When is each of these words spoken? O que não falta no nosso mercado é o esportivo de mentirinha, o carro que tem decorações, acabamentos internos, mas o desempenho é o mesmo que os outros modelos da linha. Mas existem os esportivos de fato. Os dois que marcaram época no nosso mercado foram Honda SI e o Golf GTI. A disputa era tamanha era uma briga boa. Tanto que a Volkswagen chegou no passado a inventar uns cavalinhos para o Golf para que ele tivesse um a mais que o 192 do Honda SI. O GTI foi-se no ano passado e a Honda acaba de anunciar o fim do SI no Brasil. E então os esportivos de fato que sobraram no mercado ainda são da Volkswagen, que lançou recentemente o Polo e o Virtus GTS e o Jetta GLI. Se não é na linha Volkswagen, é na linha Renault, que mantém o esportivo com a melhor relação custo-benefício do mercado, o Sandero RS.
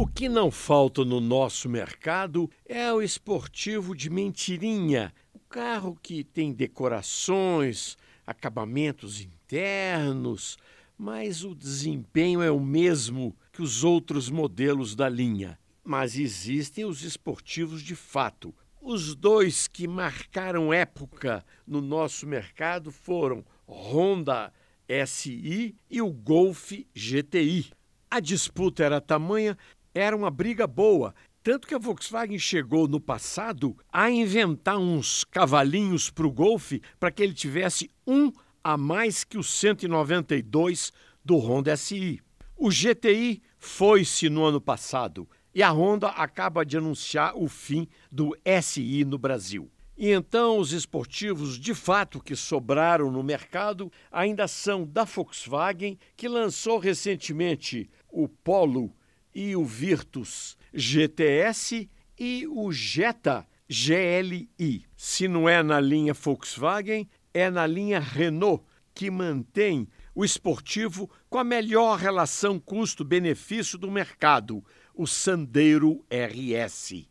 O 0.00 0.06
que 0.06 0.28
não 0.28 0.48
falta 0.48 1.04
no 1.04 1.20
nosso 1.20 1.68
mercado 1.68 2.48
é 2.64 2.92
o 2.92 3.02
esportivo 3.02 3.96
de 3.96 4.08
mentirinha, 4.08 5.12
o 5.34 5.40
carro 5.40 5.98
que 6.00 6.22
tem 6.22 6.52
decorações, 6.52 7.96
acabamentos 8.24 9.20
internos, 9.20 10.56
mas 10.96 11.42
o 11.42 11.52
desempenho 11.52 12.40
é 12.40 12.48
o 12.48 12.60
mesmo 12.60 13.36
que 13.52 13.60
os 13.60 13.82
outros 13.82 14.30
modelos 14.30 14.94
da 14.94 15.08
linha. 15.08 15.58
Mas 15.82 16.16
existem 16.16 16.84
os 16.84 17.02
esportivos 17.02 17.82
de 17.82 17.96
fato. 17.96 18.54
Os 18.80 19.16
dois 19.16 19.66
que 19.66 19.88
marcaram 19.88 20.72
época 20.72 21.44
no 21.66 21.80
nosso 21.80 22.24
mercado 22.24 22.92
foram 22.92 23.44
Honda 23.66 24.52
SI 25.08 25.74
e 25.90 26.00
o 26.00 26.12
Golf 26.12 26.70
GTI. 26.94 27.72
A 28.10 28.20
disputa 28.20 28.82
era 28.82 29.02
tamanha 29.02 29.58
era 29.98 30.16
uma 30.16 30.30
briga 30.30 30.66
boa. 30.66 31.14
Tanto 31.42 31.66
que 31.66 31.74
a 31.74 31.78
Volkswagen 31.78 32.38
chegou 32.38 32.86
no 32.86 33.00
passado 33.00 33.76
a 33.92 34.10
inventar 34.10 34.78
uns 34.78 35.24
cavalinhos 35.24 36.10
para 36.10 36.26
o 36.26 36.32
Golf 36.32 36.72
para 37.00 37.10
que 37.10 37.22
ele 37.22 37.34
tivesse 37.34 37.90
um 38.06 38.30
a 38.62 38.76
mais 38.76 39.24
que 39.24 39.38
o 39.38 39.42
192 39.42 40.92
do 41.24 41.36
Honda 41.36 41.76
SI. 41.76 42.20
O 42.56 42.68
GTI 42.68 43.42
foi-se 43.58 44.28
no 44.28 44.44
ano 44.44 44.60
passado 44.60 45.28
e 45.54 45.62
a 45.62 45.70
Honda 45.70 46.08
acaba 46.08 46.64
de 46.64 46.76
anunciar 46.76 47.36
o 47.36 47.48
fim 47.48 47.88
do 48.10 48.36
SI 48.62 49.04
no 49.04 49.18
Brasil. 49.18 49.70
E 49.96 50.10
então 50.10 50.58
os 50.58 50.72
esportivos 50.72 51.58
de 51.58 51.74
fato 51.74 52.20
que 52.20 52.36
sobraram 52.36 53.10
no 53.10 53.22
mercado 53.22 53.90
ainda 54.12 54.46
são 54.46 54.86
da 54.86 55.02
Volkswagen, 55.02 55.98
que 56.16 56.28
lançou 56.28 56.78
recentemente 56.78 57.90
o 58.08 58.28
Polo 58.28 58.94
e 59.34 59.54
o 59.56 59.64
Virtus 59.64 60.56
GTS 60.72 61.88
e 62.18 62.46
o 62.46 62.72
Jetta 62.72 63.46
GLI. 63.68 64.84
Se 64.96 65.28
não 65.28 65.48
é 65.48 65.62
na 65.62 65.80
linha 65.80 66.14
Volkswagen, 66.14 67.08
é 67.32 67.50
na 67.50 67.66
linha 67.66 68.00
Renault, 68.00 68.64
que 68.94 69.10
mantém 69.10 69.86
o 70.14 70.24
esportivo 70.24 71.08
com 71.28 71.38
a 71.38 71.44
melhor 71.44 71.98
relação 71.98 72.58
custo-benefício 72.58 73.78
do 73.78 73.90
mercado, 73.90 74.64
o 74.94 75.06
Sandero 75.06 76.04
RS. 76.10 77.06